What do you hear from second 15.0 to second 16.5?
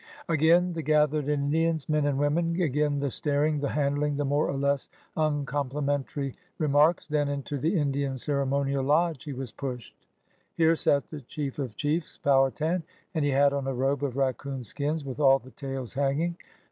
with all the tails hanging.